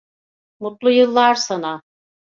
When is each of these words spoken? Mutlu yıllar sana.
Mutlu 0.59 0.91
yıllar 0.91 1.35
sana. 1.35 1.81